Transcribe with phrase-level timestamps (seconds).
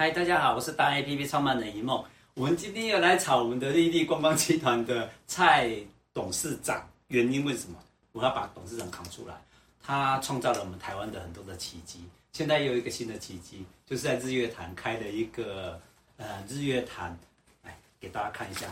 [0.00, 2.04] 嗨，大家好，我是大 A P P 创办人一梦。
[2.34, 5.68] 我们今天要来炒我们的丽丽观光集团的蔡
[6.14, 7.76] 董事长，原因为什么？
[8.12, 9.34] 我要把董事长扛出来。
[9.82, 12.04] 他创造了我们台湾的很多的奇迹。
[12.30, 15.80] 现在又有一个新的奇迹，就是在日月潭开了一个
[16.16, 17.18] 呃日月潭，
[17.64, 18.68] 来给大家看一下，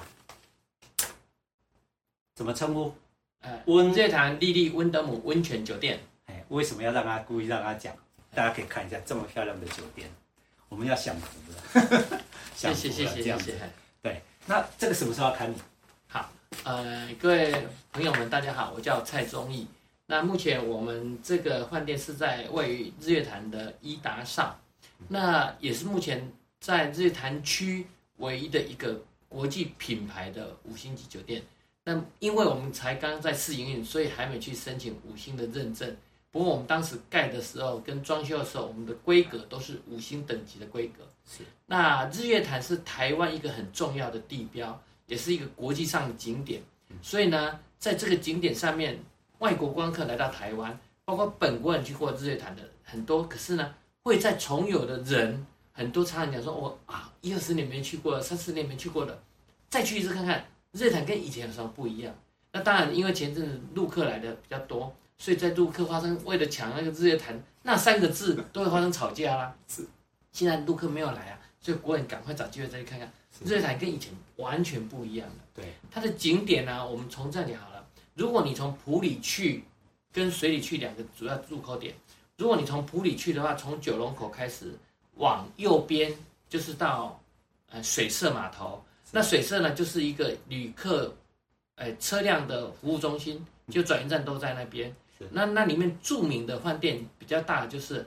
[2.36, 2.95] 怎么称呼？
[3.40, 5.98] 呃，温日月潭丽丽温德姆温泉酒店。
[6.27, 7.93] 哎，为什么要让他故意让他讲？
[8.32, 10.08] 大家可以看一下这么漂亮的酒店。
[10.69, 12.21] 我们要享福了，
[12.55, 13.70] 谢谢谢谢谢谢。
[14.02, 15.55] 对，那这个什么时候要开幕？
[16.09, 16.30] 好，
[16.65, 17.55] 呃，各位
[17.93, 19.66] 朋友们，大家好，我叫蔡宗义。
[20.07, 24.59] 那目前我们这个饭店是在位于日月潭的伊达上，
[25.09, 31.43] 那也是目前在日月潭区唯一的一个国际品牌的五星级酒店。
[31.85, 35.96] 那因为我们才刚刚在试营运，所以还没去申请五星的认证。
[36.36, 41.02] 不过我们当时盖的时候跟装修的时候，我们的规格都是五星等级的规格。
[41.24, 41.42] 是。
[41.64, 46.60] 那日月潭是台湾一个很重要的地标，也是一个国际上的景点。
[47.01, 49.02] 所以呢，在这个景点上面，
[49.38, 53.26] 外国观光客来到台湾，包括本国人去过日月潭的很多。
[53.26, 59.18] 可是呢，会在重游的人很多，常常讲说：“我啊，一二十年没去过了，三四年没去过了，
[59.71, 62.15] 再去一次看看日月潭跟以前有什么不一样。”
[62.52, 64.94] 那当然，因为前阵子陆客来的比较多。
[65.19, 69.54] 所以在陆客发生为了抢那个日月潭那三个字，都会发生吵架啦。
[69.66, 69.86] 是，
[70.32, 73.10] 现在陆客没有来啊，所以国人赶快找机会再去看看
[73.44, 75.34] 日月潭，跟以前完全不一样的。
[75.54, 77.84] 对，它的景点呢、啊，我们从这里好了。
[78.14, 79.64] 如果你从普里去，
[80.12, 81.94] 跟水里去两个主要入口点，
[82.37, 84.72] 如果你从普里去的话，从九龙口开始
[85.14, 86.14] 往右边
[86.48, 87.20] 就是到
[87.70, 88.82] 呃水社码头。
[89.12, 91.14] 那水社呢，就是一个旅客
[91.76, 94.94] 呃车辆的服务中心，就转运站都在那边。
[95.31, 98.06] 那那里面著名的饭店比较大的就是，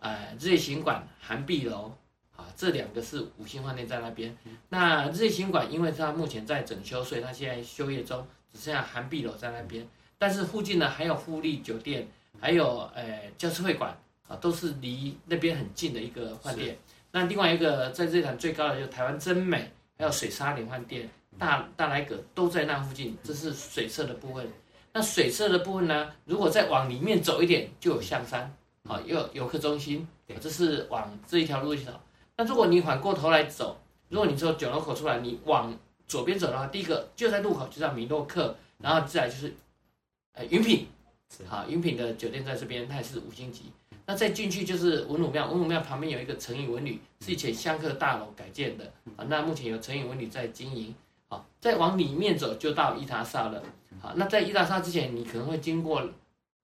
[0.00, 1.92] 呃，日月行馆、韩碧楼，
[2.36, 4.36] 啊，这两个是五星饭店在那边。
[4.68, 9.86] 那日月行馆因为它目前在整修，所以它现在休业中，只剩下韩碧楼在那边。
[10.18, 12.08] 但是附近呢还有富丽酒店，
[12.40, 16.76] 还有呃教师会馆，啊，都是离那边很近的一个饭店。
[17.12, 21.08] 那另外一个在日月潭最高的就是台湾真美，还有水沙连饭店、
[21.38, 24.46] 大大来阁都在那附近，这是水色的部分。
[24.92, 26.10] 那水色的部分呢？
[26.24, 28.52] 如果再往里面走一点，就有象山，
[28.84, 30.06] 啊，又有游客中心，
[30.40, 31.92] 这是往这一条路去走。
[32.36, 33.78] 那如果你反过头来走，
[34.08, 39.54] 如果你从九龙口出来，你往左边走的话，第一个就在路口就叫米诺克，然后再来就是，
[40.32, 40.86] 呃，云品，
[41.46, 43.64] 好，云品的酒店在这边，它也是五星级。
[44.06, 48.84] 那再进去就是文武庙，文武庙旁边有一个诚品文旅，是以前香客大楼改建的，
[49.16, 50.94] 啊，那目前有诚品文旅在经营，
[51.28, 53.62] 好，再往里面走就到伊塔萨了。
[54.00, 56.02] 好，那在伊达邵之前，你可能会经过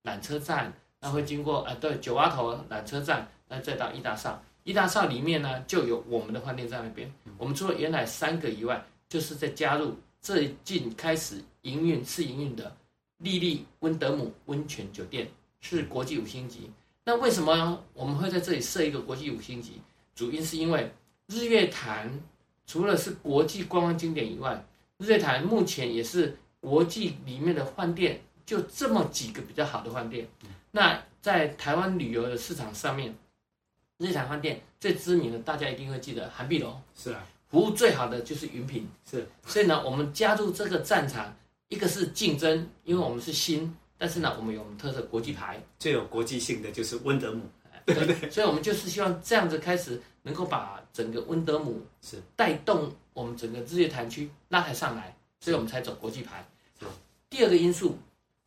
[0.05, 4.41] 缆车站，那会经过啊，对，九蛙头缆车站，那再到伊达邵。
[4.63, 7.13] 伊达邵里面呢，就有我们的饭店在那边。
[7.37, 12.75] 我们除了原来三个以外，就是在加入最近开始营运试营运的
[13.19, 15.29] 丽丽温德姆温泉酒店，
[15.61, 16.71] 是国际五星级。
[17.05, 19.81] 那为什么我们会在这里设一个国际五星级？
[20.15, 20.93] 主因是因为
[21.27, 22.11] 日月潭
[22.67, 24.65] 除了是国际观光景点以外，
[24.99, 26.37] 日月潭目前也是。
[26.65, 30.27] 国际里面的饭店就这么几个比较好的饭店，
[30.71, 33.15] 那在台湾旅游的市场上面，
[33.99, 41.37] 日产饭店最知名的，大家一定会记得韩碧楼，是啊，服务最好的就是云品，是，所以呢，我们加入这个战场，
[41.69, 47.43] 一个是竞争，因为我们是新，但是呢，我们有我们特色国际牌，最有国际性的就是温德姆，
[47.85, 48.15] 对不对？
[48.33, 52.23] 所以我们就是希望这样子开始，能够把整个温德姆是。
[52.35, 56.47] 带动我们整个日月潭区拉抬上来，所以我们才走国际牌。
[57.35, 57.99] 第二个因素，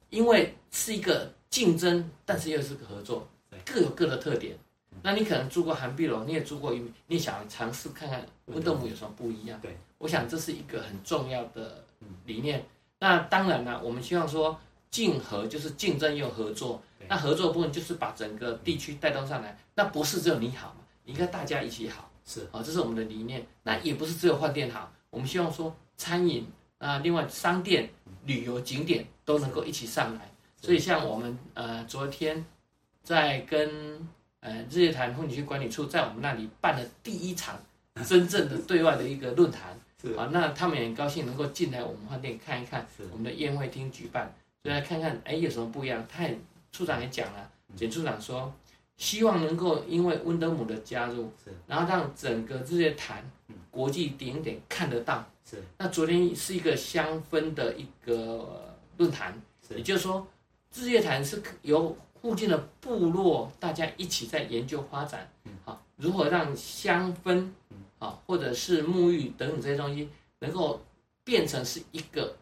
[0.09, 3.27] 因为是一个竞争，但是又是个合作，
[3.65, 4.57] 各有各的特点。
[5.03, 9.59] 那你可能住过涵碧楼，你也住过云，你想尝试看看温德姆有什么不一样？
[9.59, 11.83] 对，我想这是一个很重要的
[12.23, 12.65] 理念。
[12.99, 14.57] 那当然了，我们希望说
[14.89, 16.81] 竞合就是竞争又合作。
[17.09, 19.59] 那合作部分就是把整个地区带动上来。
[19.75, 20.85] 那不是只有你好嘛？
[21.03, 22.09] 应该大家一起好。
[22.25, 23.45] 是啊，这是我们的理念。
[23.63, 26.47] 那也不是只有饭店好，我们希望说餐饮
[26.77, 27.89] 啊，另外商店。
[28.27, 30.29] 旅游景点都能够一起上来，
[30.61, 32.45] 所以像我们呃昨天
[33.01, 34.07] 在跟
[34.41, 37.59] 呃日月潭风景区管理处在我们那里办了第一场
[38.05, 39.71] 真正的对外的一个论坛，
[40.15, 44.31] 啊，那他们也很高兴能够进来我们饭店看一看我们的宴会厅举办，
[44.61, 46.05] 所以来看看哎有什么不一样。
[46.07, 46.37] 他也
[46.71, 48.53] 处长也讲了，简处长说
[48.97, 51.31] 希望能够因为温德姆的加入，
[51.65, 53.23] 然后让整个日月潭
[53.71, 55.23] 国际顶点看得到。
[55.45, 59.39] 是，那昨天是一个香氛的一个论坛，
[59.69, 60.27] 也就是说，
[60.73, 65.29] 日月潭是由附近的部落大家一起在研究发展，
[65.63, 67.49] 好，如何让香氛
[67.99, 70.09] 啊，或者是沐浴等等这些东西，
[70.39, 70.81] 能够
[71.23, 72.35] 变成是一个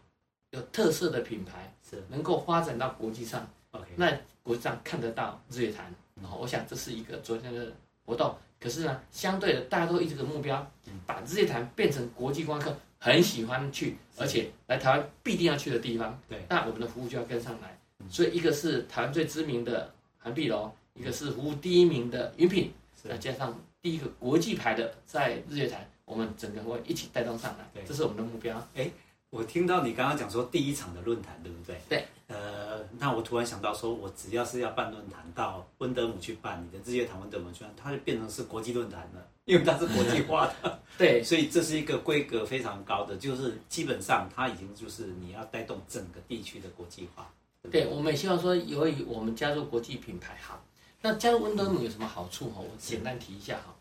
[0.50, 2.02] 有特色的品牌，是。
[2.08, 3.46] 能够发展到国际上。
[3.72, 4.10] OK，那
[4.42, 7.72] 国际上看得到日月潭，然后我想这是一个昨天的
[8.04, 8.34] 活动。
[8.58, 10.66] 可是呢，相对的，大家都一直的目标，
[11.06, 16.18] 把日月潭变成国际观光客很喜欢去，而且来台湾必定要去的地方。
[16.26, 17.78] 对，那我们的服务就要跟上来。
[18.08, 27.82] 所以一个是台湾最知名的韩碧楼，一个是服务第一名的云品，再加上第一个国际牌的在日月潭，我们整个会一起带动上来。
[27.84, 28.56] 这是我们的目标。
[28.74, 28.90] 哎，
[29.28, 31.78] 我听到你刚刚讲说第一场的论坛，对不对？
[31.88, 32.06] 对。
[32.28, 40.80] 呃，那我突然想到，说我只要是要办论坛，到温德姆去办，你的日月潭温德姆去办，它就变成是国际论坛了，因为它是国际化的。
[40.98, 47.30] 对，所以这是一个规格非常高的，就是基本上它已经就是你要带动整个地区的国际化。
[47.62, 50.60] 对，对，我们也希望说，由于我们加入国际品牌，哈，
[51.00, 52.50] 那加入温德姆有什么好处？
[52.50, 53.72] 哈，我简单提一下哈。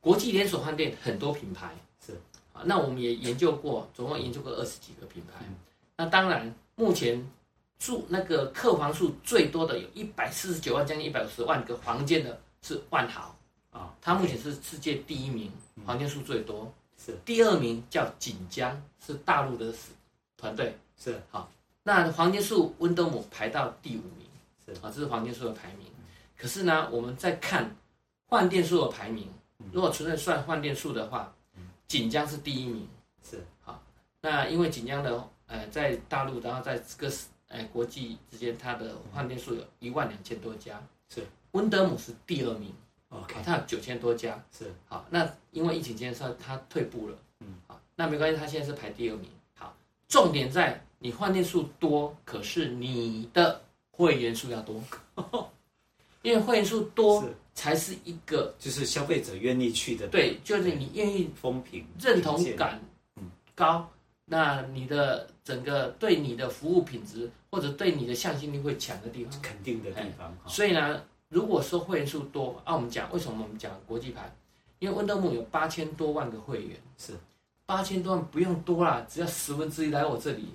[0.00, 1.74] 国际连锁饭店很多品牌
[2.04, 2.12] 是
[2.52, 5.46] 啊，那我们也研究过，总共研究过二十几个品牌。
[5.96, 7.26] 那当然，目前。
[7.80, 13.34] 住那个客房数最多的有一百四十九万，将近一百五十万个房间的是万豪
[13.70, 15.50] 啊，它目前是世界第一名，
[15.86, 16.70] 房间数最多。
[17.02, 19.72] 是第二名叫锦江，是大陆的
[20.36, 20.76] 团队。
[21.02, 21.50] 是好，
[21.82, 24.28] 那房间数温德姆排到第五名。
[24.66, 25.86] 是啊，这是房间数的排名。
[26.36, 27.74] 可是呢，我们再看
[28.26, 29.26] 换店数的排名，
[29.72, 31.32] 如果纯粹算换店数的话，
[31.88, 32.86] 锦江是第一名。
[33.24, 33.82] 是好，
[34.20, 37.10] 那因为锦江的呃在大陆，然后在这个。
[37.50, 42.72] 哎，国际之间，它的饭店数有一万两千多家，是温德姆是第二名
[43.08, 45.04] ，OK，它有九千多家，是好。
[45.10, 49.28] 那因为疫情期间，它它退步了，嗯，好，那没关系，它现在是排第二名。
[49.54, 49.76] 好，
[50.08, 53.60] 重点在你饭店数多，可是你的
[53.90, 54.80] 会员数要多，
[56.22, 62.80] 因为会员数多才是一个，就是消费者愿意去的，对，就是你愿意风评认同感
[63.56, 63.90] 高。
[64.24, 70.34] 那你的整个对你的服务品质，或者对你的向心力会强的地方，肯定的地方。
[70.46, 74.32] 所以呢，如果说会员数多，啊，我们讲为什么我们讲国际牌？
[74.78, 77.12] 因为温德姆有八千多万个会员，是
[77.66, 80.48] 八千多万不用多啦，只要十分之一来我这里，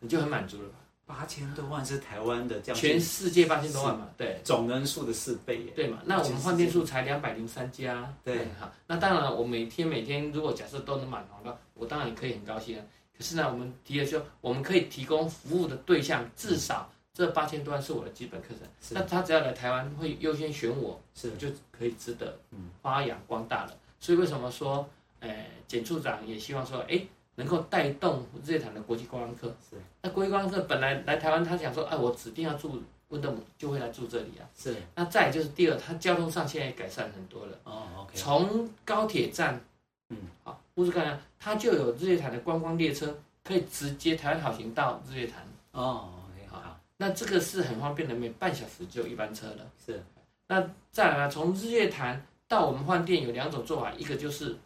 [0.00, 0.74] 你就很满足了吧？
[1.04, 5.98] 八千多万是台湾的这样，全世界八千多万嘛，对，总人数的四倍耶，对嘛？
[6.04, 12.84] 那我们换店数才两百零三家，对，好，那当然我每天每天如果假设都能满房的，我当然也可以很高兴啊。
[13.18, 18.58] 可是呢，我们提的说，我们可以提供服务的对象至少这八千多万是我的基本课程。
[18.90, 22.38] 那他只要来台湾，会优先选我，是就可以值得
[22.80, 23.76] 发扬光大了。
[23.98, 24.88] 所以为什么说，
[25.18, 27.04] 呃，简处长也希望说，哎，
[27.34, 29.48] 能够带动日月潭的国际观光客。
[29.68, 29.76] 是。
[30.00, 34.46] 那国际观光客本来来台湾，他想说，哎，我指定要住温德姆，就会来住这里啊。
[34.56, 34.76] 是。
[34.94, 37.58] 那再就是第二，他交通上现在改善很多了。
[37.64, 38.14] 哦，OK。
[38.14, 39.60] 从高铁站，
[40.10, 40.60] 嗯，好。
[40.76, 45.42] 乌斯干，它就有日月潭的观光列车，可以直接台湾好行到日月潭。
[45.72, 46.10] 哦
[46.48, 49.66] 好，那这个是很方便的，每半小时就有一班车了。
[49.84, 50.00] 是，
[50.46, 54.56] 那再来呢，从日月潭到我们饭店有两种做法，一个就是，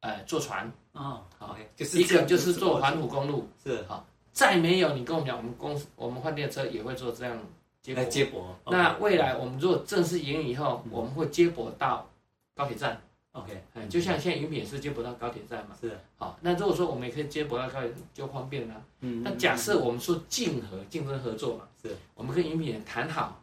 [0.00, 0.70] 呃，坐船。
[0.92, 3.48] 哦，好，okay, 就是一个就是坐环湖公路。
[3.62, 7.38] 是，好，再没有你跟我们讲，我们公司我们换电车也会做这样
[7.80, 8.04] 接驳。
[8.06, 8.56] 接驳。
[8.66, 12.06] 那未来我们如果正式营运以后，我们会接驳到
[12.54, 13.00] 高铁站。
[13.32, 16.38] OK，嗯，就像现在云品也是接不到高铁站嘛，是好。
[16.42, 18.84] 那如果说我们也可以接不到高铁，就方便了。
[19.00, 23.42] 嗯，那假设我们说竞合竞争合作嘛，是，我们跟云品谈好，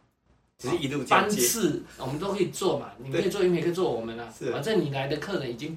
[0.56, 4.32] 只是一路班次我们都可以做嘛，你可以做云品，也可以做我们啊。
[4.36, 5.76] 是，反正你来的客人已经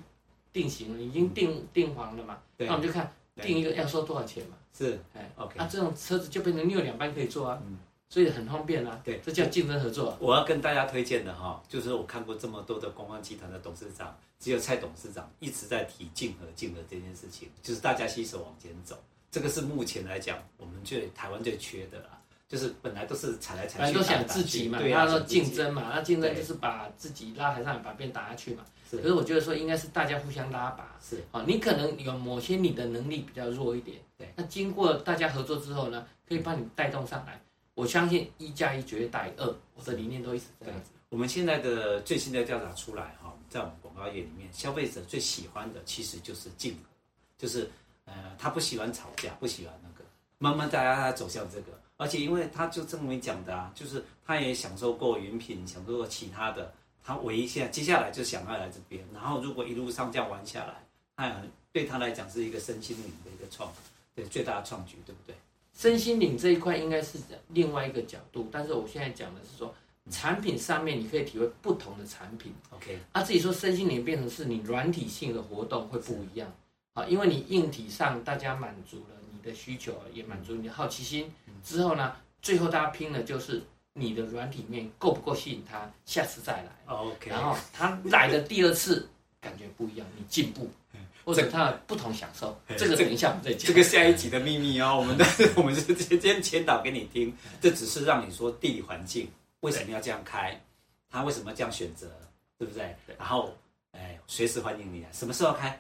[0.52, 2.38] 定型了，已经订订房了嘛。
[2.56, 4.56] 对，那我们就看定一个要收多少钱嘛。
[4.78, 7.60] 是，哎，OK，那这种车子就变成你有两班可以坐啊。
[7.66, 7.80] 嗯。
[8.14, 10.16] 所以很方便啊，对，这叫竞争合作。
[10.20, 18.96] 我要跟大家推荐的哈，就是我看过这么多的观光集团的董事长，只有蔡董事长一直在提竞合竞合这件事情，就是大家携手往前走。
[19.32, 28.64] 这个是目前来讲我们最台湾最缺的啦，就是本来都是踩来踩去，都想自己嘛，对啊，说竞争嘛，那竞争就是把自己拉台上，把别人打下去嘛。
[28.92, 30.96] 可是我觉得说应该是大家互相拉拔。
[31.02, 37.42] 是啊，你可能有某些你的能力比较弱一点，对，那经过大家合作之后呢，可以帮你带动上来。
[37.76, 40.92] 我相信一加一绝对大于二，我的理念都一直这样子。
[41.10, 46.90] 我们现在的最新的调查出来哈，在我们广告业里面，消费者最喜欢的其实就是竞合，
[47.38, 47.70] 就是
[48.06, 50.04] 呃，他不喜欢吵架，不喜欢那个。
[50.40, 59.04] 慢慢大家走向这个，而且因为他就这么讲的啊，就是他也享受过云品，享受过其他的，他唯一现在接下来就想要来这边。
[59.14, 60.84] 然后如果一路上这样玩下来，
[61.16, 63.72] 他很对他来讲是一个身心灵的一个创，
[64.14, 65.36] 对最大的创举，对不对？
[65.78, 67.18] 身心灵这一块应该是
[67.50, 69.74] 另外一个角度，但是我现在讲的是说，
[70.10, 72.54] 产品上面你可以体会不同的产品。
[72.70, 76.52] OK，啊，自己说身心灵变成是你软体性的活动会不一样
[76.94, 81.32] 啊，因为你硬体上大家满足了你的需求，也满足你的好奇心
[81.64, 83.62] 之后呢，最后大家拼的就是
[83.94, 86.70] 你的软体面够不够吸引他下次再来。
[86.86, 89.08] OK，然后他来的第二次
[89.42, 90.70] 感觉不一样，你进步。
[91.24, 93.68] 或者他不同享受，这个等一下我们再讲。
[93.68, 95.26] 这个下一集的秘密哦，我们的
[95.56, 99.30] 我们是今天前导给你听，这只是让你说地理环境
[99.62, 100.60] 为什么要这样开，
[101.10, 102.12] 他为什么这样选择，
[102.58, 102.96] 对不对？
[103.18, 103.56] 然后，
[103.92, 105.80] 哎，随时欢迎你来，什么时候开？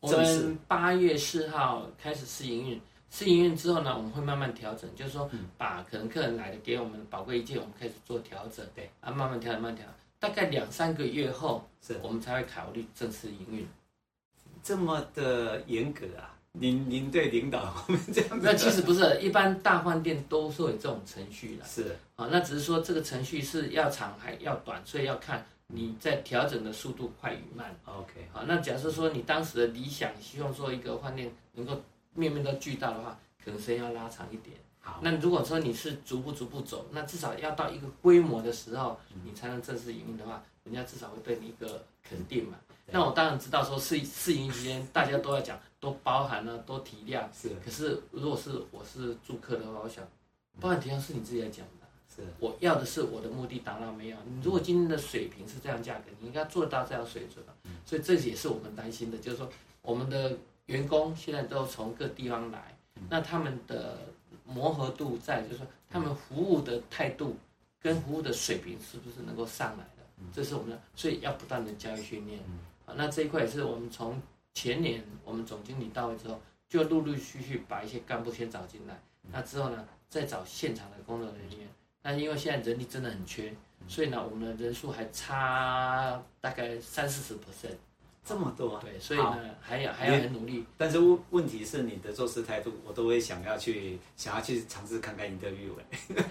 [0.00, 2.80] 我们八月四号开始试营运，
[3.10, 9.86] 试营运之后呢，我们会慢慢调整，就是说把可能客人来的给我们宝贵意见，我们开始做调整，对啊，慢慢调，慢慢调，
[10.18, 13.66] 大概两三个月后，是我们才会考虑正式营运。
[14.62, 16.30] 这么的严格啊！
[16.52, 18.40] 您您对领导我们这样子？
[18.42, 21.64] 那其实不是，一般大饭店都是有这种程序的。
[21.64, 27.74] 是啊，那只是说这个程序是要长还要短，所以要看你在调整的速度快与慢。
[27.86, 31.80] OK，好，那假设说你当时的理想，希望说一个饭店能够
[32.14, 34.54] 面面都俱到的话，可能时间要拉长一点。
[34.78, 42.58] 好，那如果说你是逐步逐步走，那至少要到一个规模的时候，你才能正式营运的话，人家至少会对你一个肯定嘛。
[42.90, 47.24] 那我当然知道说试试营期间大家都要讲，多包含了，都体谅。
[47.32, 47.50] 是。
[47.64, 50.04] 可是如果是我是住客的话，我想，
[50.60, 51.86] 包含体谅是你自己来讲的。
[52.14, 52.22] 是。
[52.38, 54.16] 我要的是我的目的达到没有？
[54.26, 57.44] 你如果今天的水平是这样价格，你应该做到这样水准。
[57.86, 59.48] 所以这也是我们担心的，就是说
[59.80, 60.36] 我们的
[60.66, 62.76] 员工现在都从各地方来，
[63.08, 63.98] 那他们的
[64.44, 67.36] 磨合度在，就是说他们服务的态度
[67.80, 70.02] 跟服务的水平是不是能够上来的？
[70.32, 72.38] 这是我们的，所以要不断的教育训练。
[72.96, 74.20] 那这一块也是我们从
[74.54, 79.00] 前年我们总经理到位之后，就陆陆续续把一些干部先找进来。
[79.30, 81.68] 那之后呢，再找现场的工作人员。
[82.02, 83.54] 那因为现在人力真的很缺，
[83.86, 87.76] 所以呢，我们的人数还差大概三四十 percent，
[88.24, 88.80] 这么多。
[88.80, 90.66] 对，所以呢，还要还要很努力。
[90.76, 95.84] 但是问问题是你的做事态度，我都会想要去想要去尝试看看你的语文。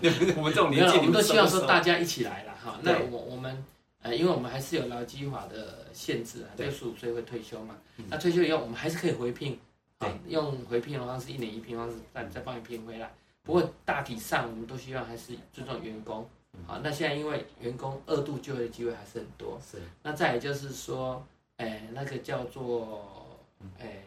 [0.36, 2.78] 我们这种年纪，我们都希望说大家一起来了哈。
[2.82, 3.62] 那我我们。
[4.02, 7.76] 呃，因为我们还是有劳基法的限制啊，六十五岁会退休嘛。
[8.08, 9.58] 那退休以后，我们还是可以回聘，
[9.98, 13.12] 对，用回聘的方式，一年一聘方式再再帮你聘回来。
[13.42, 16.28] 不过大体上，我们都希望还是尊重员工。
[16.66, 19.78] 好，那现在因为员工二度就业的机会还是很多，是。
[20.02, 21.24] 那再也就是说，
[21.56, 23.38] 哎，那个叫做，
[23.78, 24.02] 哎。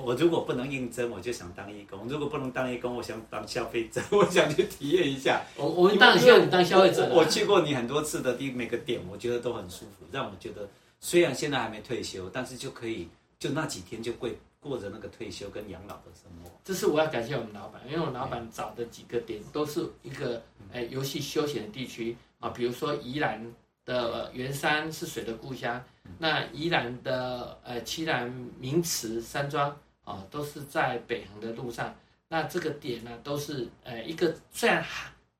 [0.00, 5.42] 我如果不能应征，我就想当义工；如果不能当义工，我想当消费者， 我想去体验一下。
[5.56, 7.08] 我我们当然希望你当消费者。
[7.12, 10.68] 我去过你很多次的第每个点，我觉得都很舒服，让我觉得
[11.00, 13.08] 虽然现在还没退休，但是就可以
[13.38, 14.28] 就那几天就过
[14.60, 16.50] 过着那个退休跟养老的生活。
[16.64, 20.40] 这是我要感谢我们老板，因为我们老板找的几个点都是一个
[20.72, 23.52] 诶游戏休闲的地区啊，比如说宜兰
[23.84, 25.82] 的员山是水的故乡。
[26.18, 31.94] 那宜兰的呃七兰名池山庄啊、哦，都是在北横的路上。
[32.28, 34.84] 那这个点呢，都是呃一个虽然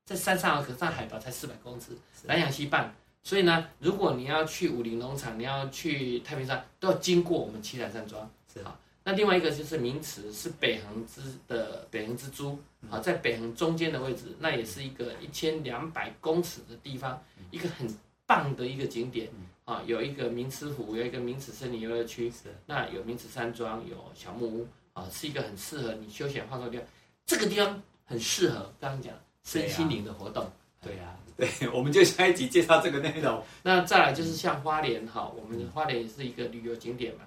[0.05, 2.93] 在山上，可是上海拔才四百公尺，南洋溪半。
[3.23, 8.29] 所以呢，如果你要去武陵农场，你要去太平山，都要经过我们七彩山庄。
[8.53, 17.87] 是啊，那另外一个就是名词，是北横之的北横之珠啊，在北横中间的位置，那也是一个一千两百公尺的地方，一个很
[18.25, 19.29] 棒的一个景点。
[19.65, 26.87] 啊，有一个明池湖，有一个明池森林游乐区，是那有明池山庄，有小木屋，啊，是一个很适合你休闲放松的地方。
[27.25, 30.45] 这个地方很适合刚刚讲身心灵的活动。
[30.81, 33.41] 对呀、啊，对，我们就下一集介绍这个内容。
[33.63, 37.21] 那再来就是像花莲哈，我们的花莲也是一个旅游景点嘛，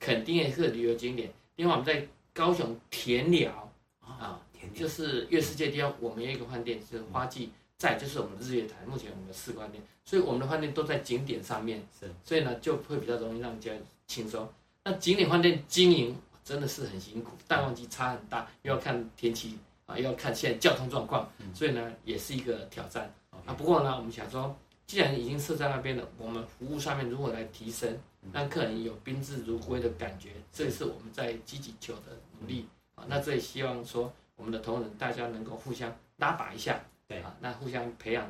[0.00, 1.30] 肯定也是旅游景点。
[1.56, 3.70] 另外我们在高雄田寮
[4.00, 7.52] 啊田，就是月世界地方，我们有一个饭店是花季。
[7.82, 13.72] 再就是我们日月潭，目前我们的四关店，所以我们的饭店都在景点上面，是，所以呢就会比较容易让人家
[14.06, 14.48] 轻松。
[14.84, 23.12] 那景点饭店经营真的是很辛苦，淡旺季差很大，又要看天气啊，又要看现在交通状况，所以呢也是一个挑战。
[23.44, 27.98] 啊，不过呢，我们想说，既然已经设在那边了，我们服务上面如何来提升，
[28.32, 32.68] 让客人有宾至如归的感觉，这也是我们在积极求的努力。
[32.94, 36.80] 啊，那这也希望说我们的同仁大家能够互相拉拔一下。
[37.12, 38.26] 对啊，那互相培养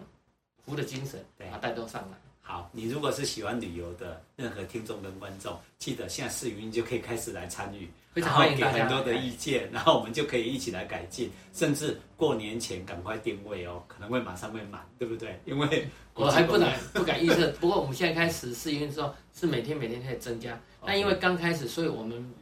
[0.65, 2.17] 服务的精神，对啊，带动上来。
[2.41, 15.41] 好，你如果是喜欢旅游的任何听众跟观众，记得现在试营运就可以开始来参与，非常欢迎大家，给很多的意见，然后我们就可以一起来改进，甚至过年前赶快定位哦，可能会马上会满，对不对？
[15.45, 20.61] 因为 我还不敢不敢预测，不过我们现在开始试营运之后，是每天每天可以增加。
[20.85, 22.35] 那因为刚开始，所以我们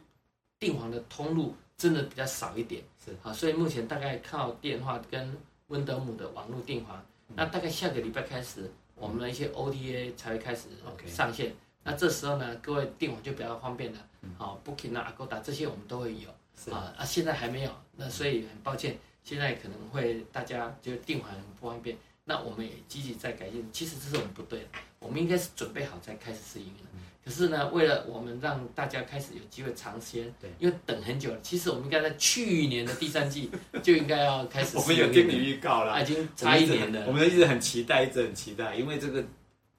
[0.59, 5.37] 订房的通路真的比较少一点，是啊，所以目前大概靠电话跟
[5.71, 7.03] 温德姆的网络订房，
[7.35, 10.69] 那大概下个礼拜开始，我们的一些 OTA 才会开始
[11.07, 11.55] 上线。
[11.85, 13.99] 那这时候呢，各位订房就比较方便了。
[14.37, 16.29] 好，Booking 啊、Agoda 这些我们都会有。
[16.57, 21.97] 是啊啊，现在还没有，那所以很抱歉，现在可能会大家就订房很不方便。
[22.25, 23.67] 那我们也积极在改进。
[23.73, 24.67] 其实这是我们不对的，
[24.99, 26.90] 我们应该是准备好再开始试营运。
[27.31, 31.39] 可是呢，为了我们让大家开始有机会尝鲜，对，因为等很久了。
[31.41, 33.49] 其实我们应该在去年的第三季
[33.85, 34.77] 就应该要开始。
[34.77, 37.07] 我们有听你预告了，已经差一年了。
[37.07, 39.25] 我们一直很期待，一直很期待，因为这个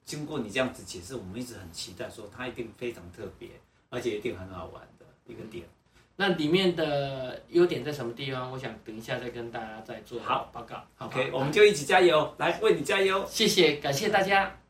[0.02, 3.50] 经过你这样子解释，我们一直很期待，说它一定非常特别，
[3.90, 5.62] 而且一定很好玩的一个点。
[6.16, 8.50] 那里面的优点在什么地方？
[8.50, 10.76] 我想等一下再跟大家再做好报告。
[10.96, 13.26] 好，OK，我们就一起加油，来为你加油。
[13.28, 14.56] 谢谢，感谢大家。